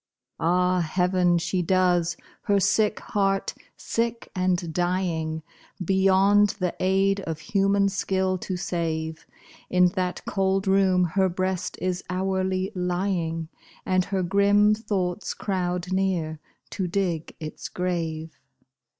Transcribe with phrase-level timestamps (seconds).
[0.39, 2.17] Ah, heaven, she does!
[2.45, 5.43] her sick heart, sick and dying,
[5.85, 9.27] Beyond the aid of human skill to save,
[9.69, 13.49] In that cold room her breast is hourly lying,
[13.85, 16.39] And her grim thoughts crowd near
[16.71, 18.39] to dig its grave.